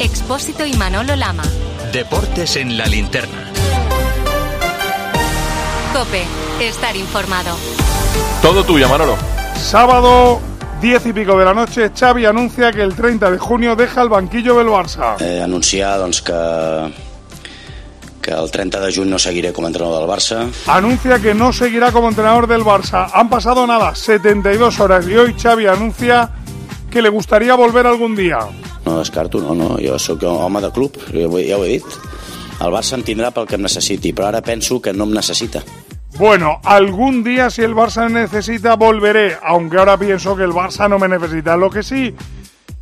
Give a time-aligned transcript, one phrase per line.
[0.00, 1.44] Expósito y Manolo Lama.
[1.92, 3.50] Deportes en la linterna.
[5.92, 6.24] Cope,
[6.60, 7.56] estar informado.
[8.42, 9.16] Todo tuyo, Manolo.
[9.56, 10.40] Sábado,
[10.80, 14.08] diez y pico de la noche, Xavi anuncia que el 30 de junio deja el
[14.08, 15.14] banquillo del Barça.
[15.20, 16.92] Eh, anunciar doncs, que,
[18.20, 20.50] que el 30 de juny no seguiré com a entrenador del Barça.
[20.66, 23.08] Anuncia que no seguirá como entrenador del Barça.
[23.14, 26.30] Han pasado nada, 72 horas y hoy Xavi anuncia
[26.90, 28.40] que le gustaría volver algún día.
[28.84, 29.76] No descarto, no, no.
[29.80, 31.98] Jo sóc home de club, ja ho, ja ho he dit.
[32.60, 35.64] El Barça em tindrà pel que em necessiti, però penso que no em necessita.
[36.16, 40.88] Bueno, algún día si el Barça me necesita volveré, aunque ahora pienso que el Barça
[40.88, 41.56] no me necesita.
[41.56, 42.14] Lo que sí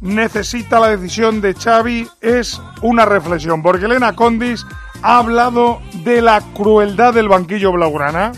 [0.00, 4.66] necesita la decisión de Xavi es una reflexión, porque Elena Condis
[5.00, 8.32] ha hablado de la crueldad del banquillo blaugrana.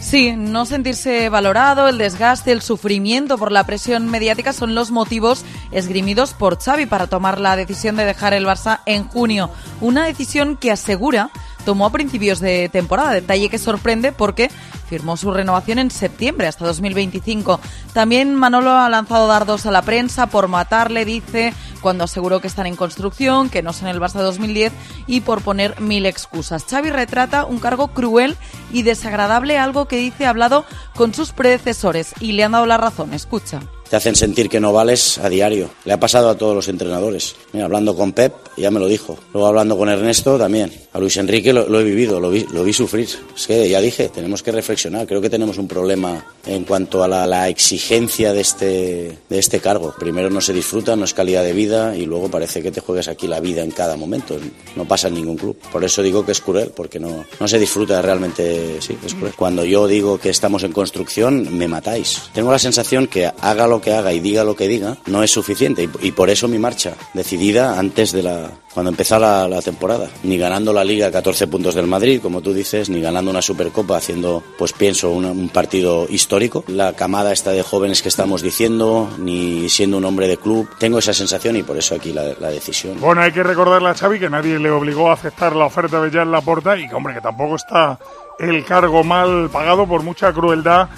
[0.00, 5.44] Sí, no sentirse valorado, el desgaste, el sufrimiento por la presión mediática son los motivos
[5.72, 9.50] esgrimidos por Xavi para tomar la decisión de dejar el Barça en junio.
[9.80, 11.30] Una decisión que asegura
[11.68, 14.50] tomó a principios de temporada, detalle que sorprende porque
[14.88, 17.60] firmó su renovación en septiembre hasta 2025.
[17.92, 21.52] También Manolo ha lanzado dardos a la prensa por matarle, dice,
[21.82, 24.72] cuando aseguró que están en construcción, que no son el Barça 2010
[25.06, 26.64] y por poner mil excusas.
[26.64, 28.38] Xavi retrata un cargo cruel
[28.72, 30.64] y desagradable, algo que dice ha hablado
[30.96, 33.12] con sus predecesores y le han dado la razón.
[33.12, 35.70] Escucha te hacen sentir que no vales a diario.
[35.84, 37.34] Le ha pasado a todos los entrenadores.
[37.52, 39.18] Mira, hablando con Pep, ya me lo dijo.
[39.32, 40.72] Luego hablando con Ernesto también.
[40.92, 43.08] A Luis Enrique lo, lo he vivido, lo vi, lo vi, sufrir.
[43.34, 45.06] Es que ya dije, tenemos que reflexionar.
[45.06, 49.60] Creo que tenemos un problema en cuanto a la, la, exigencia de este, de este
[49.60, 49.94] cargo.
[49.98, 53.08] Primero no se disfruta, no es calidad de vida y luego parece que te juegas
[53.08, 54.36] aquí la vida en cada momento.
[54.76, 55.56] No pasa en ningún club.
[55.72, 58.80] Por eso digo que es cruel, porque no, no se disfruta realmente.
[58.80, 59.32] Sí, es cruel.
[59.36, 62.22] Cuando yo digo que estamos en construcción, me matáis.
[62.34, 65.30] Tengo la sensación que haga lo que haga y diga lo que diga, no es
[65.30, 65.84] suficiente.
[65.84, 68.50] Y, y por eso mi marcha, decidida antes de la.
[68.74, 70.08] cuando empezó la, la, temporada.
[70.24, 73.96] Ni ganando la Liga 14 puntos del Madrid, como tú dices, ni ganando una Supercopa
[73.96, 76.64] haciendo, pues pienso, un partido histórico.
[76.66, 80.68] La camada esta de jóvenes que estamos diciendo, ni siendo un hombre de club.
[80.78, 83.00] Tengo esa sensación y por eso aquí la, la decisión.
[83.00, 86.10] Bueno, hay que recordarle a Xavi que nadie le obligó a aceptar la oferta de
[86.10, 87.96] Jan Laporta y que, hombre, que tampoco está
[88.40, 90.88] el cargo mal pagado por mucha crueldad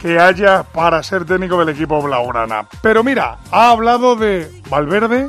[0.00, 2.66] que haya para ser técnico del equipo blaugrana.
[2.82, 5.28] Pero mira, ha hablado de Valverde,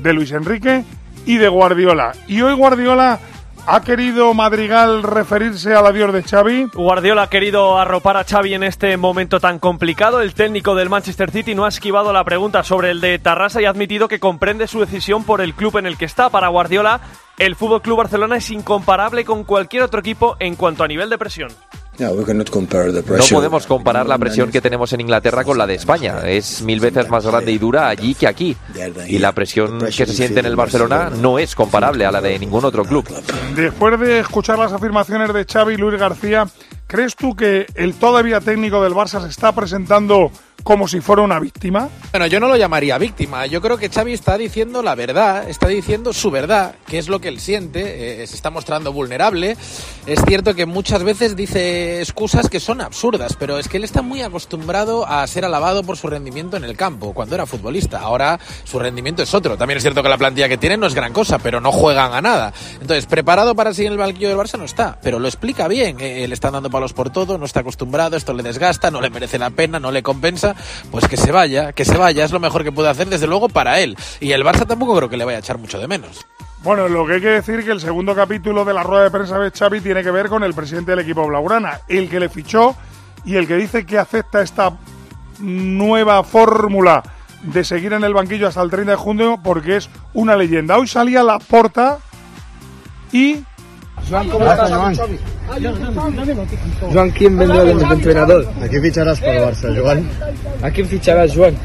[0.00, 0.84] de Luis Enrique
[1.26, 2.12] y de Guardiola.
[2.26, 3.20] Y hoy Guardiola
[3.66, 6.68] ¿Ha querido Madrigal referirse al adiós de Xavi?
[6.74, 10.20] Guardiola ha querido arropar a Xavi en este momento tan complicado.
[10.20, 13.64] El técnico del Manchester City no ha esquivado la pregunta sobre el de Tarrasa y
[13.64, 16.28] ha admitido que comprende su decisión por el club en el que está.
[16.28, 17.00] Para Guardiola,
[17.38, 21.16] el Fútbol Club Barcelona es incomparable con cualquier otro equipo en cuanto a nivel de
[21.16, 21.48] presión.
[21.98, 26.20] No podemos comparar la presión que tenemos en Inglaterra con la de España.
[26.26, 28.56] Es mil veces más grande y dura allí que aquí.
[29.06, 32.38] Y la presión que se siente en el Barcelona no es comparable a la de
[32.38, 33.06] ningún otro club.
[33.54, 36.46] Después de escuchar las afirmaciones de Xavi y Luis García,
[36.86, 40.30] ¿crees tú que el todavía técnico del Barça se está presentando
[40.62, 41.88] como si fuera una víctima?
[42.10, 43.46] Bueno, yo no lo llamaría víctima.
[43.46, 47.20] Yo creo que Xavi está diciendo la verdad, está diciendo su verdad, que es lo
[47.20, 49.56] que él siente, eh, se está mostrando vulnerable.
[50.06, 54.00] Es cierto que muchas veces dice excusas que son absurdas, pero es que él está
[54.02, 58.00] muy acostumbrado a ser alabado por su rendimiento en el campo cuando era futbolista.
[58.00, 59.58] Ahora su rendimiento es otro.
[59.58, 62.14] También es cierto que la plantilla que tienen no es gran cosa, pero no juegan
[62.14, 62.52] a nada.
[62.80, 65.98] Entonces, preparado para seguir en el banquillo del Barça no está, pero lo explica bien.
[66.00, 69.08] Eh, le están dando palos por todo, no está acostumbrado, esto le desgasta, no le
[69.08, 70.56] merece la pena, no le compensa
[70.90, 73.48] pues que se vaya, que se vaya, es lo mejor que puede hacer desde luego
[73.48, 73.96] para él.
[74.18, 76.26] Y el Barça tampoco creo que le vaya a echar mucho de menos.
[76.64, 79.38] Bueno, lo que hay que decir que el segundo capítulo de la rueda de prensa
[79.38, 82.74] de Xavi tiene que ver con el presidente del equipo blaugrana, el que le fichó
[83.24, 84.76] y el que dice que acepta esta
[85.38, 87.04] nueva fórmula
[87.42, 90.76] de seguir en el banquillo hasta el 30 de junio porque es una leyenda.
[90.76, 91.98] Hoy salía la porta
[93.12, 93.44] y
[94.08, 94.96] Joan, ¿cómo estás, Joan?
[96.92, 98.48] Joan, ¿quién vendrá de entrenador?
[98.62, 100.08] ¿A quién ficharás por Barça, Joan?
[100.62, 101.56] ¿A quién ficharás, Joan?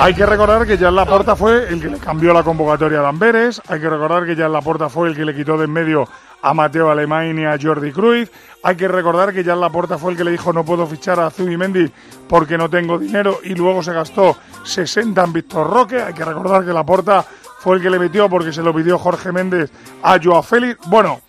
[0.00, 3.62] Hay que recordar que Jan Laporta fue el que le cambió la convocatoria a Amberes.
[3.68, 6.08] Hay que recordar que Jan Laporta fue el que le quitó de en medio
[6.42, 8.30] a Mateo Alemán y a Jordi Cruz.
[8.62, 11.30] Hay que recordar que Jan Laporta fue el que le dijo no puedo fichar a
[11.30, 11.90] Zubimendi
[12.28, 16.00] porque no tengo dinero y luego se gastó 60 en Víctor Roque.
[16.02, 17.24] Hay que recordar que Laporta
[17.66, 20.78] fue el que le metió porque se lo pidió Jorge Méndez a Joao Félix.
[20.86, 21.20] Bueno,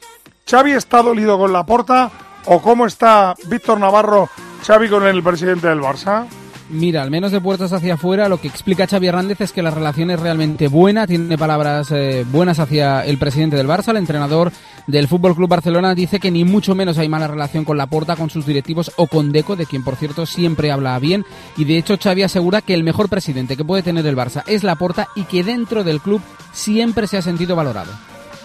[0.47, 2.11] Xavi está dolido con la porta
[2.45, 4.29] o cómo está Víctor Navarro,
[4.63, 6.27] Xavi con el presidente del Barça.
[6.69, 9.71] Mira, al menos de puertas hacia afuera, lo que explica Xavi Hernández es que la
[9.71, 14.51] relación es realmente buena, tiene palabras eh, buenas hacia el presidente del Barça, el entrenador
[14.85, 18.29] del Fútbol Club Barcelona dice que ni mucho menos hay mala relación con Laporta, con
[18.29, 21.25] sus directivos o con Deco, de quien por cierto siempre habla bien,
[21.55, 24.65] y de hecho Xavi asegura que el mejor presidente que puede tener el Barça es
[24.65, 26.21] Laporta y que dentro del club
[26.51, 27.93] siempre se ha sentido valorado.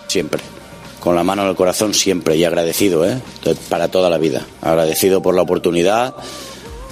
[0.07, 0.43] Siempre
[1.01, 3.21] con la mano en el corazón siempre y agradecido, ¿eh?
[3.69, 4.47] para toda la vida.
[4.61, 6.15] Agradecido por la oportunidad,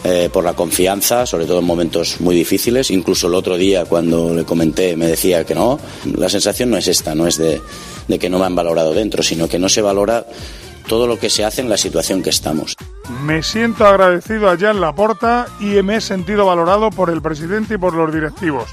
[0.02, 2.90] eh, por la confianza, sobre todo en momentos muy difíciles.
[2.90, 5.78] Incluso el otro día, cuando le comenté, me decía que no.
[6.16, 7.60] La sensación no es esta, no es de,
[8.18, 10.24] que no me han valorado dentro, sino que no se valora
[10.88, 12.76] todo lo que se hace en la situación que estamos.
[13.24, 17.74] Me siento agradecido allá en la porta y me he sentido valorado por el presidente
[17.74, 18.70] y por los directivos.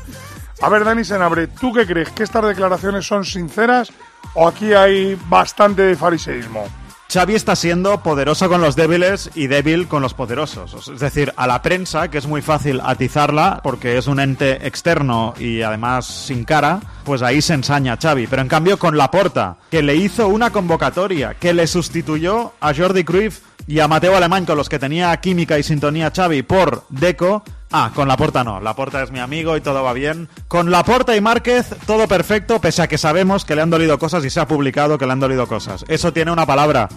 [0.62, 2.09] A ver, Dani Senabre, ¿tú qué crees?
[2.12, 3.91] ¿Que estas declaraciones son sinceras
[4.33, 6.65] o aquí hay bastante de fariseísmo?
[7.09, 10.89] Xavi está siendo poderoso con los débiles y débil con los poderosos.
[10.89, 15.33] Es decir, a la prensa, que es muy fácil atizarla porque es un ente externo
[15.39, 18.27] y además sin cara, pues ahí se ensaña Xavi.
[18.27, 23.06] Pero en cambio con Laporta, que le hizo una convocatoria, que le sustituyó a Jordi
[23.06, 27.43] Cruyff y a Mateo Alemán, con los que tenía química y sintonía Xavi, por Deco,
[27.71, 28.61] Ah, con Laporta no.
[28.61, 30.29] Laporta es mi amigo y todo va bien.
[30.47, 34.23] Con Laporta y Márquez todo perfecto, pese a que sabemos que le han dolido cosas
[34.23, 35.83] y se ha publicado que le han dolido cosas.
[35.89, 36.87] Eso tiene una palabra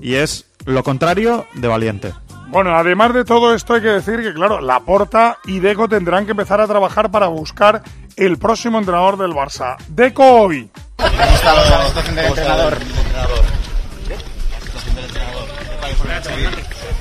[0.00, 2.14] y es lo contrario de valiente.
[2.48, 6.30] Bueno, además de todo esto hay que decir que, claro, Laporta y Deco tendrán que
[6.30, 7.82] empezar a trabajar para buscar
[8.16, 9.76] el próximo entrenador del Barça.
[9.88, 10.70] Deco hoy.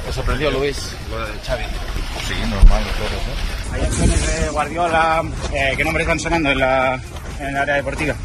[0.05, 1.63] ¿Te sorprendió, Luis, lo de Xavi?
[2.27, 3.75] Sí, normal, ¿no?
[3.75, 6.99] Hay acciones de Guardiola eh, que no me están sonando en, la,
[7.39, 8.15] en el área deportiva.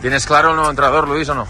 [0.00, 1.48] ¿Tienes claro el nuevo entrenador, Luis, o no?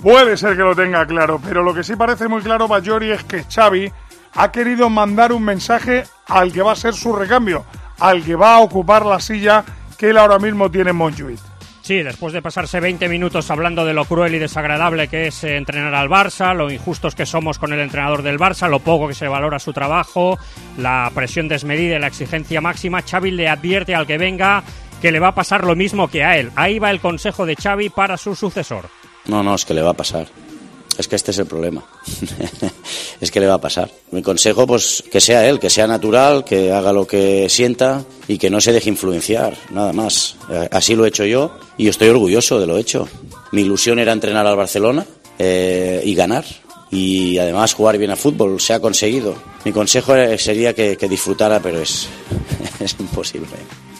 [0.00, 3.24] Puede ser que lo tenga claro, pero lo que sí parece muy claro, Bayori, es
[3.24, 3.92] que Xavi
[4.34, 7.64] ha querido mandar un mensaje al que va a ser su recambio,
[7.98, 9.64] al que va a ocupar la silla
[9.96, 11.40] que él ahora mismo tiene en Montjuic.
[11.88, 15.56] Sí, después de pasarse 20 minutos hablando de lo cruel y desagradable que es eh,
[15.56, 19.14] entrenar al Barça, lo injustos que somos con el entrenador del Barça, lo poco que
[19.14, 20.38] se valora su trabajo,
[20.76, 24.62] la presión desmedida y la exigencia máxima, Xavi le advierte al que venga
[25.00, 26.50] que le va a pasar lo mismo que a él.
[26.56, 28.90] Ahí va el consejo de Xavi para su sucesor.
[29.24, 30.26] No, no, es que le va a pasar.
[30.98, 31.84] Es que este es el problema.
[33.20, 33.88] es que le va a pasar.
[34.10, 38.36] Mi consejo, pues, que sea él, que sea natural, que haga lo que sienta y
[38.36, 40.36] que no se deje influenciar, nada más.
[40.50, 43.08] Eh, así lo he hecho yo y estoy orgulloso de lo hecho.
[43.52, 45.06] Mi ilusión era entrenar al Barcelona
[45.38, 46.44] eh, y ganar.
[46.90, 49.36] Y además jugar bien a fútbol, se ha conseguido.
[49.64, 52.08] Mi consejo sería que, disfrutara, pero es,
[52.80, 53.46] es imposible.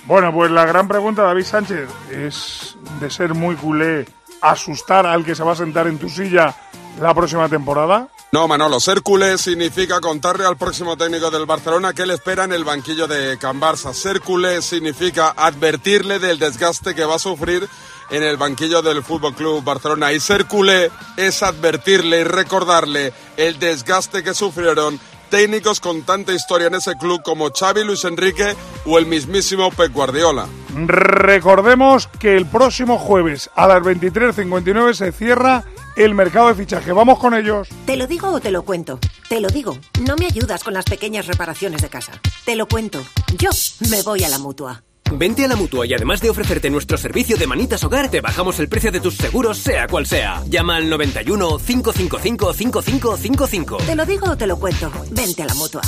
[0.07, 4.07] Bueno, pues la gran pregunta, David Sánchez, es de ser muy culé
[4.41, 6.55] asustar al que se va a sentar en tu silla
[7.01, 8.09] la próxima temporada?
[8.31, 12.53] No, Manolo, ser culé significa contarle al próximo técnico del Barcelona que le espera en
[12.53, 13.95] el banquillo de Can Barça.
[13.95, 17.67] Ser culé significa advertirle del desgaste que va a sufrir
[18.11, 20.13] en el banquillo del Fútbol Club Barcelona.
[20.13, 25.01] Y ser culé es advertirle y recordarle el desgaste que sufrieron
[25.31, 28.57] técnicos con tanta historia en ese club como Xavi, Luis Enrique
[28.87, 30.47] o el mismísimo Pep Guardiola.
[30.75, 35.65] Recordemos que el próximo jueves a las 23.59 se cierra
[36.05, 36.93] el mercado de fichaje.
[36.93, 37.69] Vamos con ellos.
[37.85, 38.99] ¿Te lo digo o te lo cuento?
[39.29, 39.79] Te lo digo.
[40.07, 42.13] No me ayudas con las pequeñas reparaciones de casa.
[42.45, 43.01] Te lo cuento.
[43.37, 43.51] Yo
[43.91, 44.83] me voy a la mutua.
[45.11, 48.59] Vente a la mutua y además de ofrecerte nuestro servicio de manitas hogar, te bajamos
[48.61, 50.43] el precio de tus seguros, sea cual sea.
[50.49, 53.77] Llama al 91 555 5555.
[53.79, 54.93] Te lo digo o te lo cuento.
[55.11, 55.81] Vente a la mutua.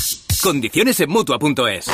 [0.43, 1.87] Condiciones en mutua.es.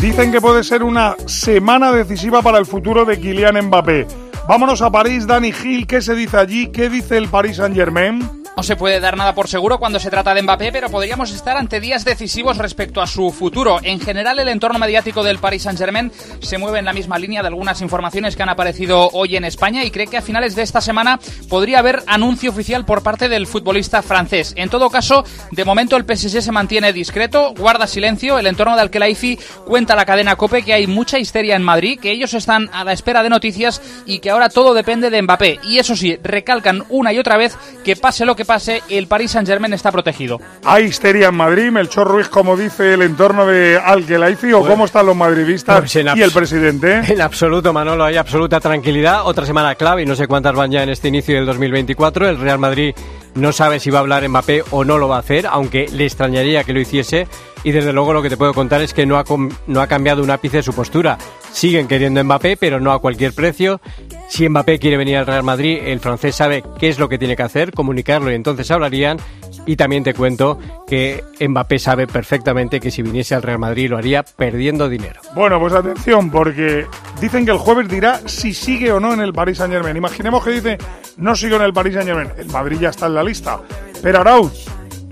[0.00, 4.25] Dicen que puede ser una semana decisiva para el futuro de Kylian Mbappé.
[4.48, 6.68] Vámonos a París, Dani Gil, ¿qué se dice allí?
[6.68, 8.45] ¿Qué dice el Paris Saint Germain?
[8.56, 11.58] No se puede dar nada por seguro cuando se trata de Mbappé, pero podríamos estar
[11.58, 13.80] ante días decisivos respecto a su futuro.
[13.82, 16.10] En general, el entorno mediático del Paris Saint-Germain
[16.40, 19.84] se mueve en la misma línea de algunas informaciones que han aparecido hoy en España
[19.84, 21.20] y cree que a finales de esta semana
[21.50, 24.54] podría haber anuncio oficial por parte del futbolista francés.
[24.56, 28.38] En todo caso, de momento el PSG se mantiene discreto, guarda silencio.
[28.38, 32.10] El entorno de Alkelaifi cuenta la cadena COPE que hay mucha histeria en Madrid, que
[32.10, 35.60] ellos están a la espera de noticias y que ahora todo depende de Mbappé.
[35.64, 39.32] Y eso sí, recalcan una y otra vez que pase lo que pase, el Paris
[39.32, 40.40] Saint-Germain está protegido.
[40.64, 45.06] ¿Hay histeria en Madrid, Melchor Ruiz, como dice el entorno de Al-Khelaifi, o cómo están
[45.06, 47.02] los madridistas pues y el presidente?
[47.16, 49.26] En absoluto, Manolo, hay absoluta tranquilidad.
[49.26, 52.28] Otra semana clave, y no sé cuántas van ya en este inicio del 2024.
[52.28, 52.94] El Real Madrid
[53.36, 56.04] no sabe si va a hablar Mbappé o no lo va a hacer, aunque le
[56.04, 57.28] extrañaría que lo hiciese.
[57.64, 59.24] Y desde luego lo que te puedo contar es que no ha,
[59.66, 61.18] no ha cambiado un ápice su postura.
[61.52, 63.80] Siguen queriendo Mbappé, pero no a cualquier precio.
[64.28, 67.36] Si Mbappé quiere venir al Real Madrid, el francés sabe qué es lo que tiene
[67.36, 69.18] que hacer, comunicarlo y entonces hablarían.
[69.66, 73.98] Y también te cuento que Mbappé sabe perfectamente que si viniese al Real Madrid lo
[73.98, 75.20] haría perdiendo dinero.
[75.34, 76.86] Bueno, pues atención, porque
[77.20, 79.96] dicen que el jueves dirá si sigue o no en el Paris Saint Germain.
[79.96, 80.78] Imaginemos que dice
[81.16, 82.30] no sigo en el Paris Saint Germain.
[82.38, 83.60] El Madrid ya está en la lista.
[84.02, 84.66] Pero Arauz,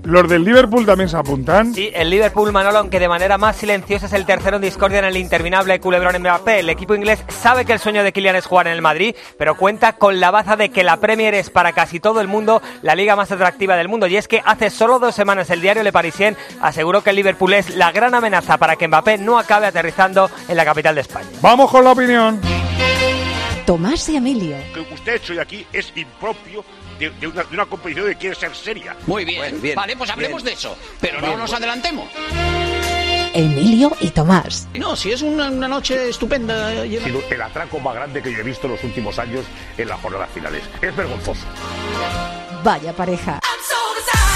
[0.05, 1.73] ¿Los del Liverpool también se apuntan?
[1.73, 5.05] Sí, el Liverpool, Manolo, aunque de manera más silenciosa es el tercero en discordia en
[5.05, 6.59] el interminable culebrón Mbappé.
[6.59, 9.57] El equipo inglés sabe que el sueño de Kylian es jugar en el Madrid, pero
[9.57, 12.93] cuenta con la baza de que la Premier es para casi todo el mundo la
[12.93, 14.05] liga más atractiva del mundo.
[14.05, 17.53] Y es que hace solo dos semanas el diario Le Parisien aseguró que el Liverpool
[17.53, 21.29] es la gran amenaza para que Mbappé no acabe aterrizando en la capital de España.
[21.41, 22.39] Vamos con la opinión.
[23.65, 24.55] Tomás y Emilio.
[24.73, 26.63] Que usted ha hecho aquí es impropio
[26.99, 28.95] de, de una, de una competición que quiere ser seria.
[29.07, 29.39] Muy bien.
[29.39, 30.53] Bueno, bien, vale, pues hablemos bien.
[30.55, 30.77] de eso.
[31.01, 32.07] Pero Bien, no nos adelantemos.
[33.33, 34.67] Emilio y Tomás.
[34.75, 36.71] No, si es una, una noche estupenda.
[36.85, 39.43] llena- Sido el atraco más grande que yo he visto en los últimos años
[39.77, 40.63] en las jornadas finales.
[40.81, 41.41] Es vergonzoso.
[42.63, 43.39] Vaya pareja.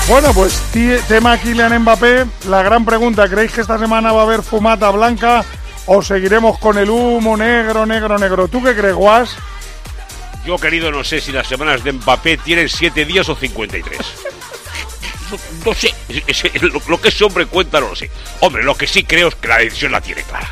[0.08, 0.60] Bueno, pues
[1.08, 2.26] tema Kylian Mbappé.
[2.50, 5.46] La gran pregunta, ¿creéis que esta semana va a haber fumata blanca
[5.92, 8.48] o seguiremos con el humo negro, negro, negro?
[8.48, 9.36] ¿Tú qué crees, Guas?
[10.46, 14.00] Yo, querido, no sé si las semanas de Mbappé tienen 7 días o 53.
[15.32, 15.94] No, no sé,
[16.62, 18.10] lo, lo que ese hombre cuenta no lo sé.
[18.42, 20.52] Hombre, lo que sí creo es que la decisión la tiene clara.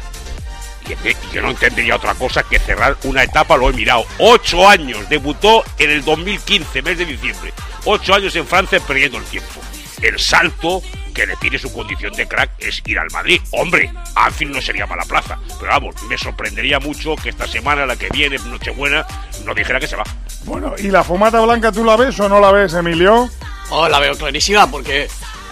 [0.88, 4.06] Y yo no entendería otra cosa que cerrar una etapa, lo he mirado.
[4.18, 7.54] Ocho años, debutó en el 2015, mes de diciembre.
[7.86, 9.62] Ocho años en Francia perdiendo el tiempo.
[10.02, 10.82] El salto
[11.14, 13.42] que le pide su condición de crack es ir al Madrid.
[13.52, 15.40] Hombre, Anfield no sería mala plaza.
[15.60, 19.06] Pero vamos, me sorprendería mucho que esta semana, la que viene, Nochebuena,
[19.44, 20.04] no dijera que se va.
[20.46, 23.30] Bueno, ¿y la fumata blanca tú la ves o no la ves, Emilio?
[23.70, 25.08] Oh, la veo clarísima porque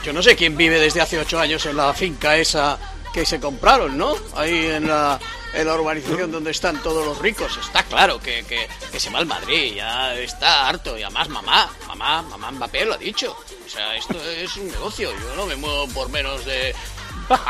[0.05, 2.77] yo no sé quién vive desde hace ocho años en la finca esa
[3.15, 4.13] que se compraron, ¿no?
[4.35, 5.17] Ahí en la,
[5.53, 7.57] en la urbanización donde están todos los ricos.
[7.65, 10.97] Está claro que, que, que se va al Madrid, ya está harto.
[10.97, 13.33] Y además mamá, mamá, mamá Mbappé lo ha dicho.
[13.65, 15.11] O sea, esto es un negocio.
[15.13, 16.75] Yo no me muevo por menos de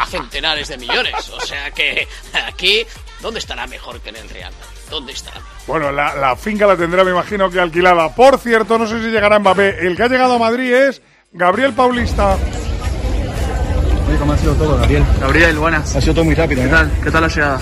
[0.07, 1.29] centenares de millones.
[1.29, 2.07] O sea que
[2.45, 2.85] aquí,
[3.19, 4.53] ¿dónde estará mejor que en el Real?
[4.91, 5.41] ¿Dónde estará?
[5.65, 8.13] Bueno, la, la finca la tendrá, me imagino, que alquilada.
[8.13, 9.87] Por cierto, no sé si llegará Mbappé.
[9.87, 12.37] El que ha llegado a Madrid es Gabriel Paulista.
[14.25, 15.03] ¿Cómo ha sido todo, Gabriel?
[15.21, 15.95] Gabriel, buenas.
[15.95, 16.63] Ha sido todo muy rápido.
[16.63, 16.91] ¿Qué tal?
[17.03, 17.59] ¿Qué tal la llegada?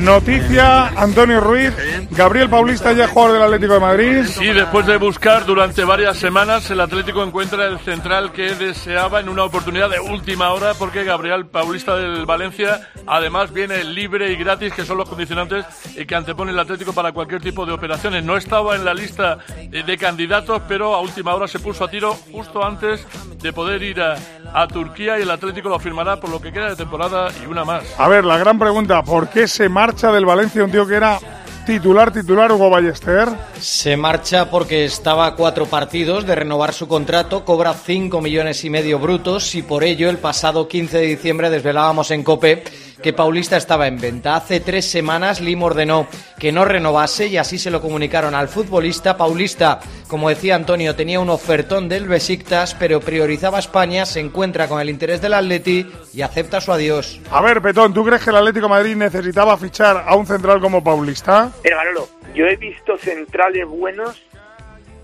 [0.00, 1.72] Noticia, Antonio Ruiz.
[2.10, 4.24] Gabriel Paulista ya jugador del Atlético de Madrid.
[4.24, 9.28] Sí, después de buscar durante varias semanas, el Atlético encuentra el central que deseaba en
[9.28, 14.72] una oportunidad de última hora, porque Gabriel Paulista del Valencia además viene libre y gratis,
[14.72, 15.64] que son los condicionantes
[15.96, 18.24] y que antepone el Atlético para cualquier tipo de operaciones.
[18.24, 21.88] No estaba en la lista eh, de candidatos, pero a última hora se puso a
[21.88, 23.06] tiro justo antes
[23.40, 24.16] de poder ir a,
[24.52, 27.64] a Turquía y el Atlético lo firmará por lo que queda de temporada y una
[27.64, 27.84] más.
[27.98, 31.18] A ver, la gran pregunta, ¿por qué se marcha del Valencia un tío que era
[31.66, 33.28] titular, titular, Hugo Ballester?
[33.58, 38.70] Se marcha porque estaba a cuatro partidos de renovar su contrato, cobra 5 millones y
[38.70, 42.64] medio brutos y por ello el pasado 15 de diciembre desvelábamos en COPE
[43.02, 44.36] que Paulista estaba en venta.
[44.36, 46.06] Hace tres semanas Lim ordenó
[46.38, 49.16] que no renovase y así se lo comunicaron al futbolista.
[49.16, 54.80] Paulista, como decía Antonio, tenía un ofertón del Besiktas, pero priorizaba España, se encuentra con
[54.80, 57.20] el interés del Atleti y acepta su adiós.
[57.30, 60.60] A ver, Petón, ¿tú crees que el Atlético de Madrid necesitaba fichar a un central
[60.60, 61.50] como Paulista?
[61.64, 64.22] Mira, Manolo, yo he visto centrales buenos,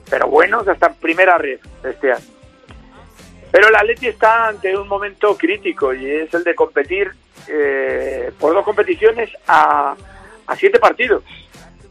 [0.09, 2.25] pero buenos hasta en primera red este año.
[3.51, 7.13] Pero el Atleti está ante un momento crítico y es el de competir
[7.49, 9.95] eh, por dos competiciones a,
[10.57, 11.23] siete partidos.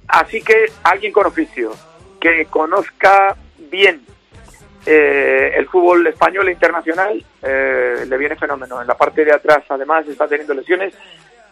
[0.07, 1.73] Así que alguien con oficio,
[2.19, 3.35] que conozca
[3.69, 4.01] bien
[4.85, 8.81] eh, el fútbol español e internacional, eh, le viene fenómeno.
[8.81, 10.93] En la parte de atrás, además, está teniendo lesiones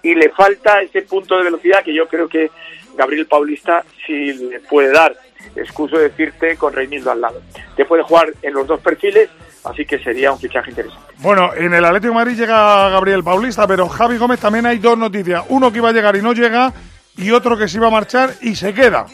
[0.01, 2.51] y le falta ese punto de velocidad que yo creo que
[2.95, 5.15] Gabriel Paulista sí le puede dar.
[5.55, 7.41] Excuso decirte con Reinildo al lado.
[7.75, 9.29] Te puede jugar en los dos perfiles,
[9.65, 11.13] así que sería un fichaje interesante.
[11.19, 15.43] Bueno, en el Atlético Madrid llega Gabriel Paulista, pero Javi Gómez también hay dos noticias.
[15.49, 16.71] Uno que iba a llegar y no llega,
[17.17, 19.05] y otro que se iba a marchar y se queda.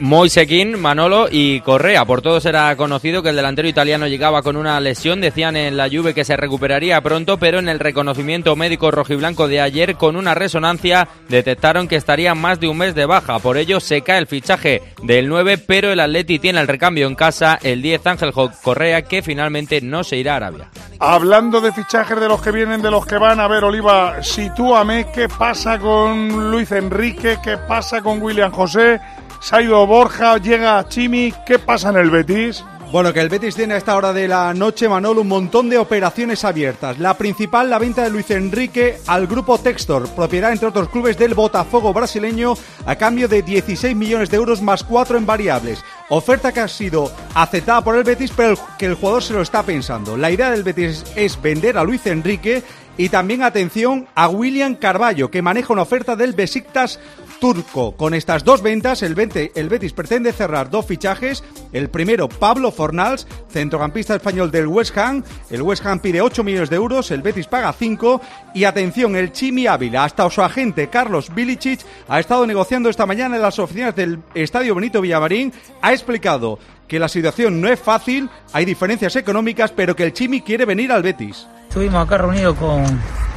[0.00, 2.06] Moisequín, Manolo y Correa.
[2.06, 5.20] Por todos era conocido que el delantero italiano llegaba con una lesión.
[5.20, 9.60] Decían en la Juve que se recuperaría pronto, pero en el reconocimiento médico rojiblanco de
[9.60, 13.38] ayer, con una resonancia, detectaron que estaría más de un mes de baja.
[13.40, 17.14] Por ello se cae el fichaje del 9, pero el Atleti tiene el recambio en
[17.14, 20.70] casa, el 10 Ángel Correa, que finalmente no se irá a Arabia.
[20.98, 25.06] Hablando de fichajes de los que vienen, de los que van, a ver, Oliva, sitúame
[25.14, 29.00] qué pasa con Luis Enrique, qué pasa con William José,
[29.40, 32.62] se ha ido Borja, llega Chimi, ¿qué pasa en el Betis?
[32.92, 35.78] Bueno, que el Betis tiene a esta hora de la noche, Manolo, un montón de
[35.78, 36.98] operaciones abiertas.
[36.98, 41.34] La principal, la venta de Luis Enrique al grupo Textor, propiedad entre otros clubes del
[41.34, 42.54] Botafogo brasileño,
[42.84, 45.84] a cambio de 16 millones de euros más 4 en variables.
[46.08, 49.62] Oferta que ha sido aceptada por el Betis, pero que el jugador se lo está
[49.62, 50.16] pensando.
[50.16, 52.64] La idea del Betis es vender a Luis Enrique
[52.96, 56.98] y también atención a William Carballo, que maneja una oferta del Besiktas
[57.40, 57.92] turco.
[57.96, 61.42] Con estas dos ventas, el, Betis pretende cerrar dos fichajes.
[61.72, 65.24] El primero, Pablo Fornals, centrocampista español del West Ham.
[65.50, 68.20] El West Ham pide 8 millones de euros, el Betis paga 5.
[68.54, 73.36] Y atención, el Chimi Ávila, hasta su agente Carlos Bilicic, ha estado negociando esta mañana
[73.36, 75.52] en las oficinas del Estadio Benito Villamarín.
[75.82, 80.42] Ha explicado que la situación no es fácil, hay diferencias económicas, pero que el Chimi
[80.42, 81.46] quiere venir al Betis.
[81.68, 82.84] Estuvimos acá reunidos con,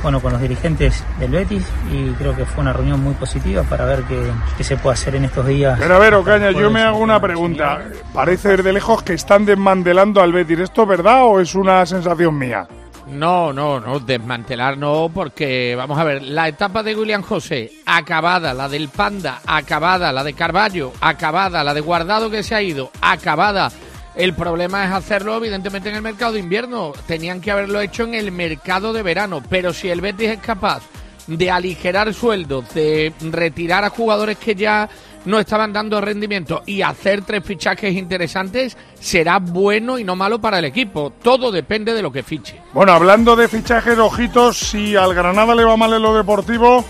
[0.04, 3.86] bueno, con los dirigentes del Betis y creo que fue una reunión muy positiva para
[3.86, 4.20] ver qué,
[4.58, 5.80] qué se puede hacer en estos días.
[5.80, 7.82] Pero a ver, Ocaña, yo me hago una pregunta.
[8.14, 10.60] Parece ver de lejos que están desmantelando al Betis.
[10.60, 12.68] ¿Esto es verdad o es una sensación mía?
[13.08, 18.54] No, no, no, desmantelar no, porque vamos a ver, la etapa de William José, acabada,
[18.54, 22.92] la del Panda, acabada, la de Carballo, acabada, la de Guardado que se ha ido,
[23.02, 23.72] acabada.
[24.16, 26.94] El problema es hacerlo, evidentemente, en el mercado de invierno.
[27.08, 29.42] Tenían que haberlo hecho en el mercado de verano.
[29.50, 30.84] Pero si el Betis es capaz
[31.28, 34.90] de aligerar sueldos, de retirar a jugadores que ya
[35.26, 40.60] no estaban dando rendimiento y hacer tres fichajes interesantes, será bueno y no malo para
[40.60, 41.14] el equipo.
[41.22, 42.62] Todo depende de lo que fiche.
[42.74, 46.84] Bueno, hablando de fichajes, ojitos, si al Granada le va mal en lo deportivo,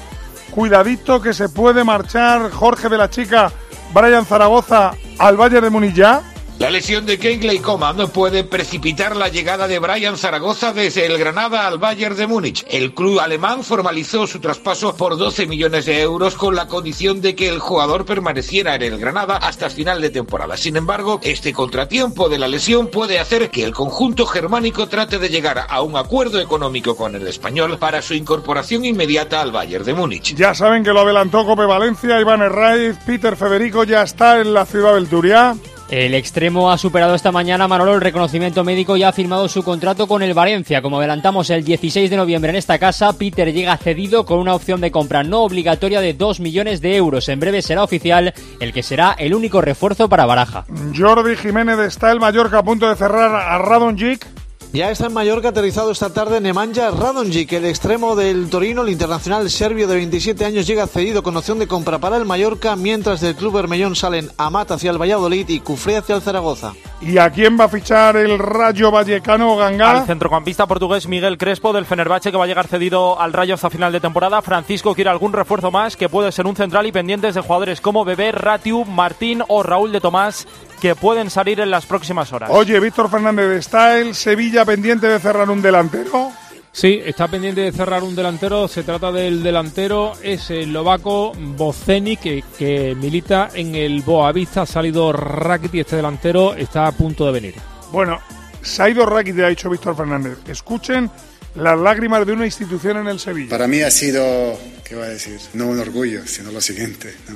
[0.51, 3.51] cuidadito que se puede marchar Jorge de la Chica,
[3.93, 6.32] Brian Zaragoza al Bayern de Múnich ya.
[6.59, 11.67] La lesión de Kingsley Coman puede precipitar la llegada de Brian Zaragoza desde el Granada
[11.67, 12.63] al Bayern de Múnich.
[12.69, 17.35] El club alemán formalizó su traspaso por 12 millones de euros con la condición de
[17.35, 20.55] que el jugador permaneciera en el Granada hasta final de temporada.
[20.55, 25.29] Sin embargo, este contratiempo de la lesión puede hacer que el conjunto germánico trate de
[25.29, 29.93] llegar a un acuerdo económico con el español para su incorporación inmediata al Bayern de
[29.95, 30.35] Múnich.
[30.35, 34.65] Ya saben que lo adelantó Cope Valencia, Iván Herraiz, Peter Federico ya está en la
[34.65, 35.57] ciudad del Turia.
[35.95, 40.07] El extremo ha superado esta mañana Manolo el reconocimiento médico y ha firmado su contrato
[40.07, 40.81] con el Valencia.
[40.81, 44.81] Como adelantamos el 16 de noviembre en esta casa, Peter llega cedido con una opción
[44.81, 47.29] de compra no obligatoria de 2 millones de euros.
[47.29, 50.65] En breve será oficial el que será el único refuerzo para Baraja.
[50.97, 54.42] Jordi Jiménez está el Mallorca a punto de cerrar a Radonjic.
[54.73, 59.47] Ya está en Mallorca aterrizado esta tarde Nemanja Radonjic, el extremo del Torino, el internacional
[59.51, 63.35] serbio de 27 años llega cedido con opción de compra para el Mallorca, mientras del
[63.35, 66.73] club Bermellón salen Amat hacia el Valladolid y Cufré hacia el Zaragoza.
[67.05, 69.91] ¿Y a quién va a fichar el Rayo Vallecano Ganga?
[69.91, 73.69] Al centrocampista portugués Miguel Crespo del Fenerbahce que va a llegar cedido al Rayo hasta
[73.69, 74.41] final de temporada.
[74.41, 78.05] Francisco quiere algún refuerzo más que puede ser un central y pendientes de jugadores como
[78.05, 80.47] Bebé, Ratiu, Martín o Raúl de Tomás
[80.81, 82.49] que pueden salir en las próximas horas.
[82.53, 86.31] Oye, Víctor Fernández, ¿está el Sevilla pendiente de cerrar un delantero?
[86.75, 88.67] Sí, está pendiente de cerrar un delantero.
[88.67, 94.63] Se trata del delantero eslovaco Boceni, que, que milita en el Boavista.
[94.63, 97.55] Ha salido Rakitic, este delantero está a punto de venir.
[97.91, 98.19] Bueno,
[98.63, 100.39] se ha ido Rakitic, ha dicho Víctor Fernández.
[100.47, 101.11] Escuchen
[101.55, 103.51] las lágrimas de una institución en el Sevilla.
[103.51, 105.39] Para mí ha sido, ¿qué va a decir?
[105.53, 107.13] No un orgullo, sino lo siguiente.
[107.29, 107.35] ¿no?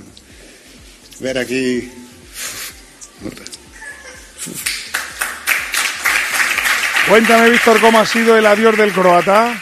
[1.19, 1.91] Ver aquí...
[7.09, 9.53] Cuéntame, Víctor, cómo ha sido el adiós del croata.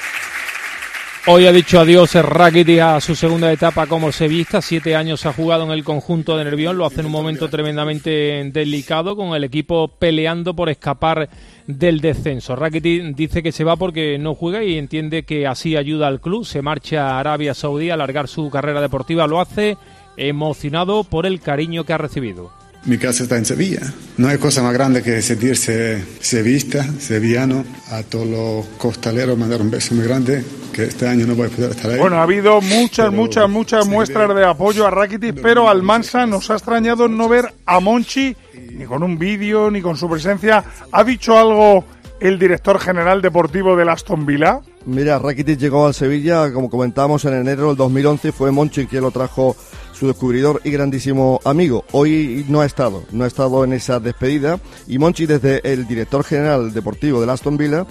[1.27, 4.63] Hoy ha dicho adiós Rakitic a su segunda etapa como sevista.
[4.63, 6.75] Siete años ha jugado en el conjunto de Nervión.
[6.75, 11.29] Lo hace en un momento tremendamente delicado, con el equipo peleando por escapar
[11.67, 12.55] del descenso.
[12.55, 16.45] Rakitic dice que se va porque no juega y entiende que así ayuda al club.
[16.45, 19.27] Se marcha a Arabia Saudí a alargar su carrera deportiva.
[19.27, 19.77] Lo hace
[20.17, 22.64] emocionado por el cariño que ha recibido.
[22.85, 23.81] Mi casa está en Sevilla.
[24.17, 27.65] No hay cosa más grande que sentirse sevista, sevillano.
[27.91, 31.49] A todos los costaleros mandar un beso muy grande, que este año no voy a
[31.49, 31.97] poder estar ahí.
[31.97, 36.51] Bueno, ha habido muchas, muchas, muchas muestras de apoyo a Rakitic, pero al Mansa nos
[36.51, 38.35] ha extrañado no ver a Monchi
[38.73, 40.63] ni con un vídeo ni con su presencia.
[40.91, 41.85] ¿Ha dicho algo
[42.19, 44.61] el director general deportivo del Aston Villa?
[44.85, 48.31] Mira, Rakitic llegó al Sevilla, como comentamos, en enero del 2011.
[48.31, 49.55] Fue Monchi quien lo trajo
[49.93, 51.85] su descubridor y grandísimo amigo.
[51.91, 54.59] Hoy no ha estado, no ha estado en esa despedida.
[54.87, 57.85] Y Monchi, desde el director general deportivo del Aston Villa,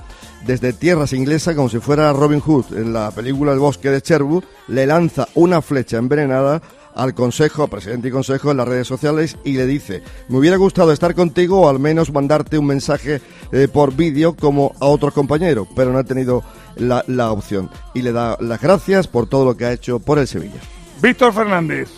[0.46, 4.44] desde tierras inglesas, como si fuera Robin Hood en la película El bosque de Cherwood,
[4.68, 6.62] le lanza una flecha envenenada
[6.94, 10.92] al consejo, presidente y consejo en las redes sociales y le dice, me hubiera gustado
[10.92, 13.20] estar contigo o al menos mandarte un mensaje
[13.52, 16.42] eh, por vídeo como a otros compañeros, pero no he tenido
[16.76, 17.70] la, la opción.
[17.94, 20.61] Y le da las gracias por todo lo que ha hecho por el Sevilla.
[21.02, 21.88] Víctor Fernández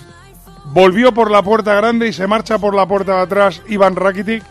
[0.72, 4.42] volvió por la puerta grande y se marcha por la puerta de atrás Iván Rakitic.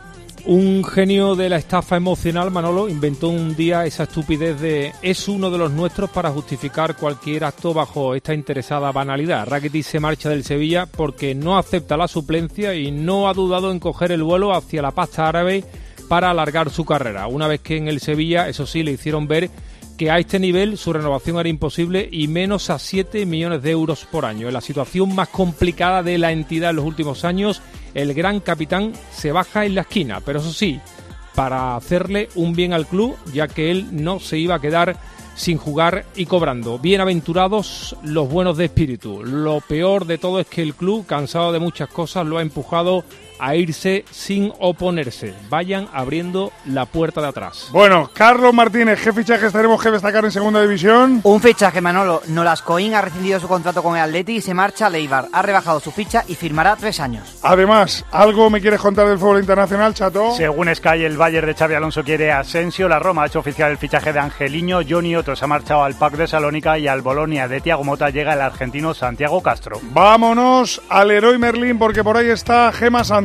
[0.47, 5.49] Un genio de la estafa emocional, Manolo, inventó un día esa estupidez de es uno
[5.49, 9.47] de los nuestros para justificar cualquier acto bajo esta interesada banalidad.
[9.47, 13.79] Rakitic se marcha del Sevilla porque no acepta la suplencia y no ha dudado en
[13.79, 15.63] coger el vuelo hacia la pasta árabe
[16.07, 17.25] para alargar su carrera.
[17.25, 19.49] Una vez que en el Sevilla, eso sí, le hicieron ver
[19.97, 24.05] que a este nivel su renovación era imposible y menos a 7 millones de euros
[24.05, 24.47] por año.
[24.47, 27.61] En la situación más complicada de la entidad en los últimos años,
[27.93, 30.79] el gran capitán se baja en la esquina, pero eso sí,
[31.33, 34.97] para hacerle un bien al club, ya que él no se iba a quedar
[35.35, 36.79] sin jugar y cobrando.
[36.79, 39.23] Bienaventurados los buenos de espíritu.
[39.23, 43.03] Lo peor de todo es que el club, cansado de muchas cosas, lo ha empujado
[43.39, 45.33] a irse sin oponerse.
[45.49, 47.69] Vayan abriendo la puerta de atrás.
[47.71, 51.21] Bueno, Carlos Martínez, ¿qué fichajes tenemos que destacar en segunda división?
[51.23, 52.21] Un fichaje, Manolo.
[52.27, 55.27] Nolascoín ha rescindido su contrato con el Atleti y se marcha a Leibar.
[55.33, 57.37] Ha rebajado su ficha y firmará tres años.
[57.43, 60.33] Además, ¿algo me quieres contar del fútbol internacional, Chato?
[60.35, 62.87] Según Sky, el Bayern de Xavi Alonso quiere a Asensio.
[62.87, 64.79] La Roma ha hecho oficial el fichaje de Angeliño.
[64.87, 68.09] Johnny Otto se ha marchado al PAC de Salónica y al Bolonia de Tiago Mota
[68.09, 69.79] llega el argentino Santiago Castro.
[69.91, 73.24] Vámonos al Héroe Merlín porque por ahí está Gema Santos.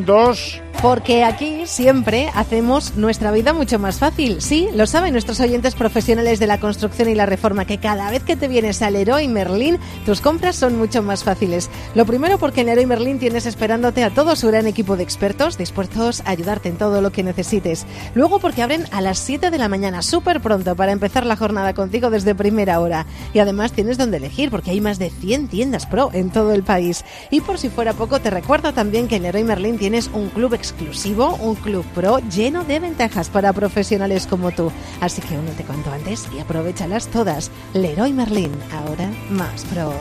[0.82, 4.40] Porque aquí siempre hacemos nuestra vida mucho más fácil.
[4.40, 8.22] Sí, lo saben nuestros oyentes profesionales de la construcción y la reforma, que cada vez
[8.22, 11.68] que te vienes al Leroy Merlin, tus compras son mucho más fáciles.
[11.94, 15.58] Lo primero porque en Leroy Merlin tienes esperándote a todo su gran equipo de expertos
[15.58, 17.84] dispuestos a ayudarte en todo lo que necesites.
[18.14, 21.74] Luego porque abren a las 7 de la mañana, súper pronto, para empezar la jornada
[21.74, 23.04] contigo desde primera hora.
[23.34, 26.62] Y además tienes donde elegir, porque hay más de 100 tiendas pro en todo el
[26.62, 27.04] país.
[27.30, 30.54] Y por si fuera poco, te recuerdo también que en Leroy Merlin tienes un club
[30.54, 34.70] exclusivo, un club pro lleno de ventajas para profesionales como tú.
[35.00, 37.50] Así que únete cuanto antes y aprovechalas todas.
[37.74, 39.92] Leroy Merlin, ahora más pro.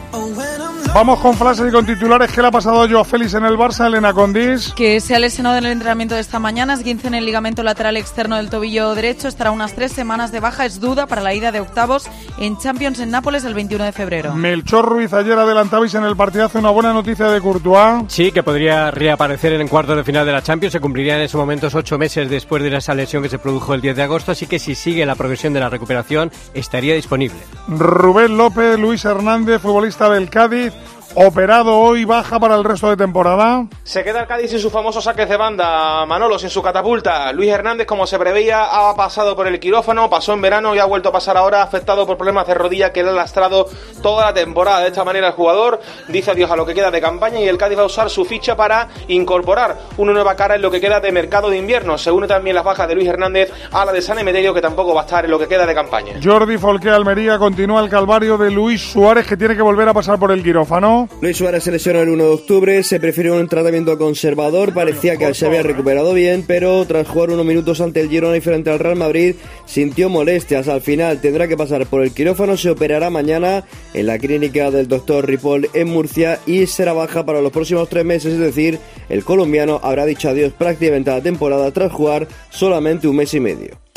[0.93, 2.32] Vamos con frases y con titulares.
[2.32, 4.73] ¿Qué le ha pasado a Joao Félix en el Barça, Elena Condis?
[4.73, 7.97] Que se ha lesionado en el entrenamiento de esta mañana, esguince en el ligamento lateral
[7.97, 11.52] externo del tobillo derecho, estará unas tres semanas de baja, es duda para la ida
[11.52, 14.36] de octavos en Champions en Nápoles el 21 de febrero.
[14.36, 18.04] Melchor Ruiz, ayer adelantabais en el partidazo una buena noticia de Courtois.
[18.08, 20.73] Sí, que podría reaparecer en el cuarto de final de la Champions.
[20.73, 23.81] Se cumpliría en esos momentos ocho meses después de esa lesión que se produjo el
[23.81, 27.39] 10 de agosto, así que si sigue la progresión de la recuperación, estaría disponible.
[27.67, 30.73] Rubén López, Luis Hernández, futbolista del Cádiz,
[31.15, 33.65] operado hoy, baja para el resto de temporada.
[33.84, 37.32] Se queda el Cádiz sin su famoso saque de banda, Manolo sin su catapulta.
[37.34, 40.86] Luis Hernández, como se preveía, ha pasado por el quirófano, pasó en verano y ha
[40.86, 43.67] vuelto a pasar ahora, afectado por problemas de rodilla que le han lastrado
[44.02, 44.82] toda la temporada.
[44.82, 47.58] De esta manera, el jugador dice adiós a lo que queda de campaña y el
[47.58, 51.00] Cádiz va a usar su ficha para incorporar una nueva cara en lo que queda
[51.00, 51.98] de mercado de invierno.
[51.98, 54.93] Se une también las bajas de Luis Hernández a la de San Emeterio, que tampoco
[54.93, 56.13] va a estar en lo que queda de campaña.
[56.24, 60.19] Jordi Folque Almería continúa el calvario de Luis Suárez, que tiene que volver a pasar
[60.19, 60.98] por el quirófano.
[61.21, 65.33] Luis Suárez se lesionó el 1 de octubre, se prefirió un tratamiento conservador, parecía que
[65.33, 68.79] se había recuperado bien, pero tras jugar unos minutos ante el Girona y frente al
[68.79, 69.35] Real Madrid,
[69.65, 70.67] sintió molestias.
[70.67, 74.88] Al final tendrá que pasar por el quirófano, se operará mañana en la clínica del
[74.88, 79.23] doctor Ripoll en Murcia y será baja para los próximos tres meses, es decir, el
[79.23, 83.89] colombiano habrá dicho adiós prácticamente a la temporada tras jugar solamente un mes y medio.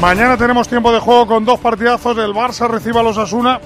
[0.00, 2.18] Mañana tenemos tiempo de juego con dos partidazos.
[2.18, 3.60] El Barça reciba a los Asuna.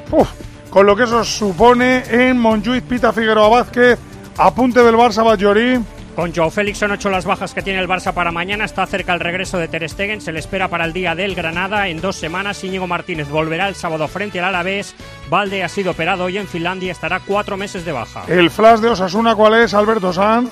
[0.71, 3.99] Con lo que eso supone en Montjuic, Pita Figueroa Vázquez,
[4.39, 5.81] apunte del Barça Bajori.
[6.15, 8.65] Con Joao Félix son ocho las bajas que tiene el Barça para mañana.
[8.65, 10.21] Está cerca el regreso de Ter Stegen.
[10.21, 11.89] Se le espera para el día del Granada.
[11.89, 14.95] En dos semanas, Íñigo Martínez volverá el sábado frente al Alavés.
[15.31, 16.93] Valde ha sido operado hoy en Finlandia.
[16.93, 18.25] Estará cuatro meses de baja.
[18.27, 20.51] El flash de Osasuna, ¿cuál es, Alberto Sanz?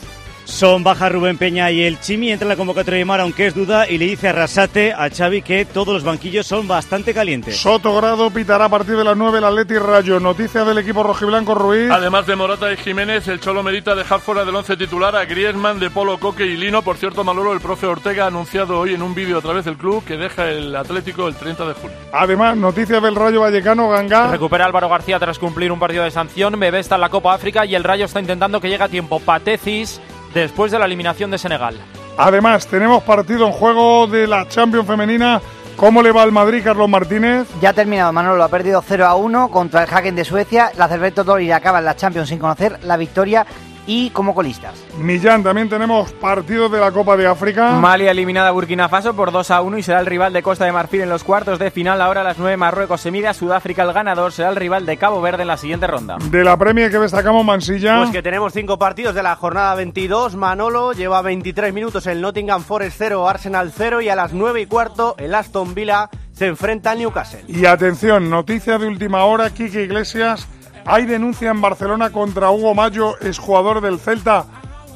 [0.49, 3.55] Son baja Rubén Peña y el Chimi entra en la convocatoria de Mar, aunque es
[3.55, 7.59] duda, y le dice a Rasate, a Xavi, que todos los banquillos son bastante calientes.
[7.59, 10.19] Soto Grado pitará a partir de las 9 el Atleti Rayo.
[10.19, 11.91] Noticia del equipo rojiblanco Ruiz.
[11.91, 15.79] Además de Morata y Jiménez, el Cholo merita dejar fuera del once titular a Griezmann,
[15.79, 16.83] De Polo, Coque y Lino.
[16.83, 19.77] Por cierto, Malolo, el profe Ortega ha anunciado hoy en un vídeo a través del
[19.77, 21.97] club que deja el Atlético el 30 de julio.
[22.13, 24.29] Además, noticia del Rayo Vallecano, Ganga.
[24.29, 26.59] Recupera Álvaro García tras cumplir un partido de sanción.
[26.59, 29.21] Bebé está en la Copa África y el Rayo está intentando que llegue a tiempo.
[29.21, 30.01] Patecis
[30.35, 31.77] después de la eliminación de Senegal.
[32.17, 35.41] Además, tenemos partido en juego de la Champions femenina.
[35.77, 37.47] ¿Cómo le va al Madrid, Carlos Martínez?
[37.61, 38.43] Ya ha terminado, Manolo.
[38.43, 40.73] Ha perdido 0 a 1 contra el Haken de Suecia.
[40.77, 43.47] La Cerveto Tori acaba en la Champions sin conocer la victoria
[43.89, 44.75] y como colistas.
[44.99, 47.73] Millán, también tenemos partidos de la Copa de África.
[47.73, 50.67] Mali eliminada a Burkina Faso por 2 a 1 y será el rival de Costa
[50.67, 52.03] de Marfil en los cuartos de final.
[52.03, 53.85] Ahora a las 9 Marruecos se mide a Sudáfrica.
[53.85, 56.19] El ganador será el rival de Cabo Verde en la siguiente ronda.
[56.31, 57.97] De la Premier que destacamos, Mansilla.
[57.97, 60.37] Pues que tenemos cinco partidos de la jornada 22.
[60.37, 64.67] Manolo lleva 23 minutos el Nottingham Forest 0, Arsenal 0 y a las 9 y
[64.67, 67.45] cuarto el Aston Villa se enfrenta al Newcastle.
[67.49, 70.47] Y atención, noticia de última hora, Kike Iglesias
[70.85, 74.45] hay denuncia en Barcelona contra Hugo Mayo, exjugador del Celta,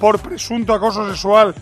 [0.00, 1.54] por presunto acoso sexual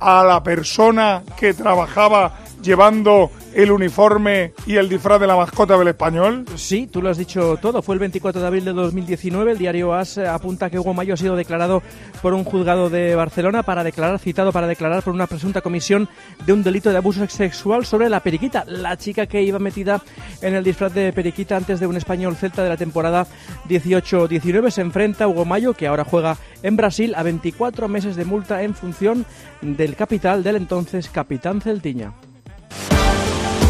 [0.00, 2.32] a la persona que trabajaba
[2.64, 6.44] llevando el uniforme y el disfraz de la mascota del español?
[6.56, 7.82] Sí, tú lo has dicho todo.
[7.82, 9.52] Fue el 24 de abril de 2019.
[9.52, 11.82] El diario AS apunta que Hugo Mayo ha sido declarado
[12.22, 16.08] por un juzgado de Barcelona para declarar, citado para declarar por una presunta comisión
[16.44, 20.02] de un delito de abuso sexual sobre la periquita, la chica que iba metida
[20.40, 23.26] en el disfraz de periquita antes de un español celta de la temporada
[23.68, 24.70] 18-19.
[24.70, 28.62] Se enfrenta a Hugo Mayo, que ahora juega en Brasil, a 24 meses de multa
[28.62, 29.26] en función
[29.60, 32.12] del capital del entonces capitán celtiña.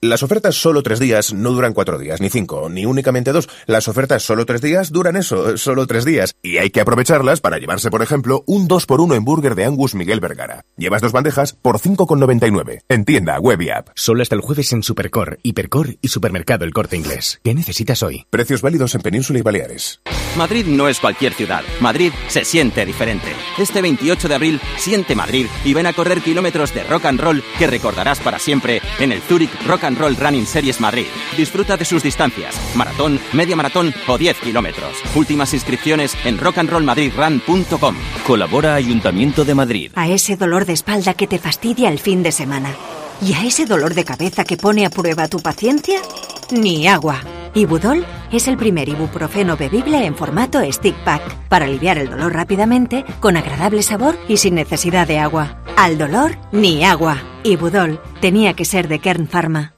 [0.00, 3.48] Las ofertas solo tres días no duran cuatro días, ni cinco, ni únicamente dos.
[3.66, 6.36] Las ofertas solo tres días duran eso, solo tres días.
[6.40, 10.20] Y hay que aprovecharlas para llevarse, por ejemplo, un 2x1 en burger de Angus Miguel
[10.20, 10.62] Vergara.
[10.76, 12.82] Llevas dos bandejas por 5,99.
[12.88, 13.88] En tienda, web y app.
[13.96, 17.40] Solo hasta el jueves en Supercor, Hipercor y Supermercado El Corte Inglés.
[17.42, 18.24] ¿Qué necesitas hoy?
[18.30, 20.00] Precios válidos en Península y Baleares.
[20.36, 21.64] Madrid no es cualquier ciudad.
[21.80, 23.32] Madrid se siente diferente.
[23.58, 27.42] Este 28 de abril, siente Madrid y ven a correr kilómetros de rock and roll
[27.58, 31.06] que recordarás para siempre en el Zurich Rock and Roll Running Series Madrid.
[31.36, 34.92] Disfruta de sus distancias, maratón, media maratón o 10 kilómetros.
[35.16, 37.96] Últimas inscripciones en rockandrollmadridrun.com.
[38.26, 39.92] Colabora Ayuntamiento de Madrid.
[39.96, 42.70] A ese dolor de espalda que te fastidia el fin de semana.
[43.20, 46.00] ¿Y a ese dolor de cabeza que pone a prueba tu paciencia?
[46.52, 47.20] Ni agua.
[47.54, 53.04] Ibudol es el primer ibuprofeno bebible en formato stick pack para aliviar el dolor rápidamente,
[53.20, 55.62] con agradable sabor y sin necesidad de agua.
[55.76, 57.22] Al dolor, ni agua.
[57.42, 59.77] Ibudol tenía que ser de Kern Pharma.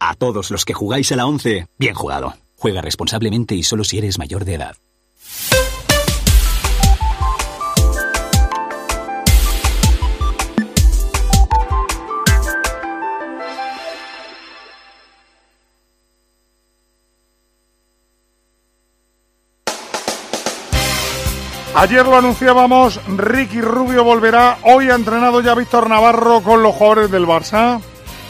[0.00, 2.34] A todos los que jugáis a la 11, bien jugado.
[2.56, 4.76] Juega responsablemente y solo si eres mayor de edad.
[21.74, 24.58] Ayer lo anunciábamos, Ricky Rubio volverá.
[24.64, 27.80] Hoy ha entrenado ya Víctor Navarro con los jugadores del Barça.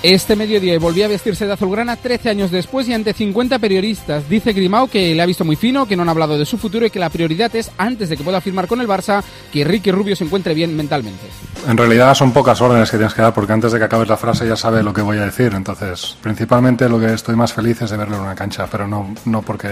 [0.05, 4.29] Este mediodía volvió a vestirse de azulgrana 13 años después y ante 50 periodistas.
[4.29, 6.87] Dice Grimao que le ha visto muy fino, que no han hablado de su futuro
[6.87, 9.91] y que la prioridad es, antes de que pueda firmar con el Barça, que Ricky
[9.91, 11.27] Rubio se encuentre bien mentalmente.
[11.67, 14.17] En realidad son pocas órdenes que tienes que dar porque antes de que acabes la
[14.17, 15.53] frase ya sabes lo que voy a decir.
[15.53, 19.13] Entonces, principalmente lo que estoy más feliz es de verlo en una cancha, pero no,
[19.25, 19.69] no porque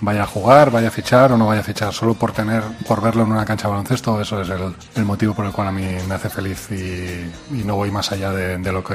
[0.00, 3.00] vaya a jugar, vaya a fichar o no vaya a fichar, solo por tener, por
[3.02, 5.72] verlo en una cancha de baloncesto, eso es el, el motivo por el cual a
[5.72, 8.94] mí me hace feliz y, no voy más allá de, lo que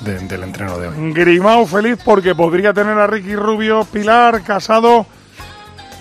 [0.00, 1.12] de- del entreno de hoy.
[1.12, 5.06] Grimao feliz porque podría tener a Ricky Rubio, Pilar, Casado.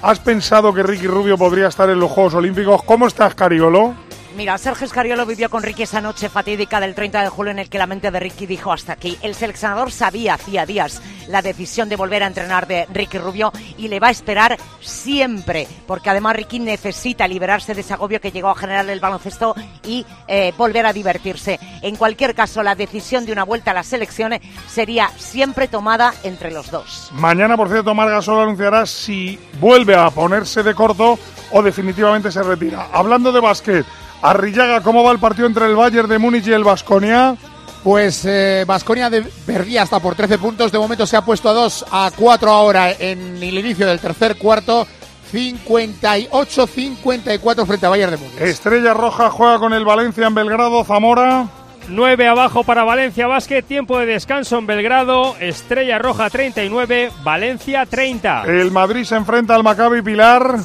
[0.02, 2.84] ¿Has pensado que Ricky Rubio podría estar en los Juegos Olímpicos?
[2.84, 3.94] ¿Cómo estás, Cariolo?
[4.36, 7.70] Mira, Sergio Escariolo vivió con Ricky esa noche fatídica del 30 de julio en el
[7.70, 9.16] que la mente de Ricky dijo hasta aquí.
[9.22, 13.90] El seleccionador sabía hacía días la decisión de volver a entrenar de Ricky Rubio y
[13.90, 18.50] le va a esperar siempre, porque además Ricky necesita liberarse de ese agobio que llegó
[18.50, 19.54] a generar el baloncesto
[19.86, 21.60] y eh, volver a divertirse.
[21.84, 26.50] En cualquier caso, la decisión de una vuelta a las selecciones sería siempre tomada entre
[26.50, 27.12] los dos.
[27.14, 31.20] Mañana, por cierto, Marga solo anunciará si vuelve a ponerse de corto
[31.52, 32.88] o definitivamente se retira.
[32.92, 33.86] Hablando de básquet,
[34.24, 37.36] Arrillaga, ¿cómo va el partido entre el Bayern de Múnich y el Vasconia?
[37.84, 38.26] Pues
[38.66, 39.12] Vasconia
[39.46, 40.72] perdía hasta por 13 puntos.
[40.72, 44.38] De momento se ha puesto a 2 a 4 ahora en el inicio del tercer
[44.38, 44.88] cuarto.
[45.34, 48.40] 58-54 frente a Bayern de Múnich.
[48.40, 51.48] Estrella Roja juega con el Valencia en Belgrado, Zamora.
[51.90, 58.44] 9 abajo para Valencia Basket, tiempo de descanso en Belgrado, Estrella Roja 39, Valencia 30.
[58.44, 60.60] El Madrid se enfrenta al Maccabi Pilar.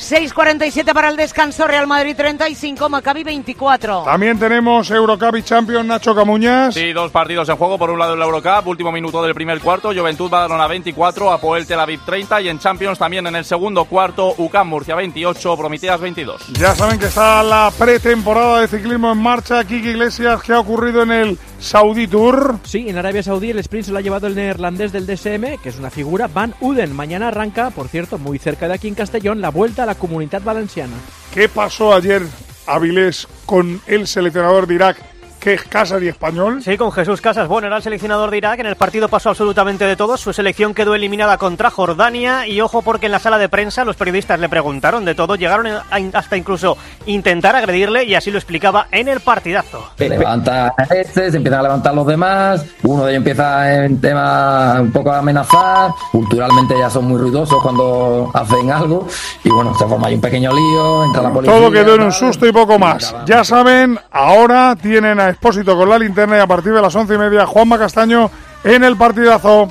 [0.00, 4.04] 6.47 para el descanso, Real Madrid 35, Maccabi 24.
[4.04, 6.74] También tenemos Eurocup y Champions Nacho Camuñas.
[6.74, 7.78] Sí, dos partidos en juego.
[7.78, 11.80] Por un lado el Eurocup, último minuto del primer cuarto, Juventud Badalona 24, Apoel Tel
[11.80, 16.48] Aviv 30 y en Champions también en el segundo cuarto, UCAM Murcia 28, Prometeas 22.
[16.54, 19.62] Ya saben que está la pretemporada de ciclismo en marcha.
[19.64, 22.58] Kiki Iglesias, ¿qué ha ocurrido en el Saudi Tour.
[22.64, 25.68] Sí, en Arabia Saudí el sprint se lo ha llevado el neerlandés del DSM, que
[25.68, 26.94] es una figura, Van Uden.
[26.94, 30.42] Mañana arranca, por cierto, muy cerca de aquí en Castellón, la vuelta a la comunidad
[30.42, 30.94] valenciana.
[31.32, 32.22] ¿Qué pasó ayer,
[32.66, 35.09] Avilés, con el seleccionador de Irak?
[35.40, 36.62] Que es Casas y Español.
[36.62, 37.48] Sí, con Jesús Casas.
[37.48, 38.60] Bueno, era el seleccionador de Irak.
[38.60, 40.16] En el partido pasó absolutamente de todo.
[40.16, 42.46] Su selección quedó eliminada contra Jordania.
[42.46, 45.36] Y ojo, porque en la sala de prensa los periodistas le preguntaron de todo.
[45.36, 45.66] Llegaron
[46.12, 46.76] hasta incluso
[47.06, 49.90] intentar agredirle y así lo explicaba en el partidazo.
[49.96, 52.64] Se levanta este, se empiezan a levantar los demás.
[52.82, 55.90] Uno de ellos empieza en tema un poco a amenazar.
[56.12, 59.08] Culturalmente ya son muy ruidosos cuando hacen algo.
[59.42, 61.04] Y bueno, se forma ahí un pequeño lío.
[61.04, 61.56] Entra la policía.
[61.56, 63.14] Todo quedó en un susto y poco más.
[63.24, 67.14] Ya saben, ahora tienen a Expósito con la linterna y a partir de las once
[67.14, 68.30] y media Juanma Castaño
[68.64, 69.68] en el partidazo.